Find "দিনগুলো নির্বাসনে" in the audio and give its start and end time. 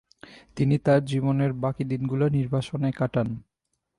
1.83-2.89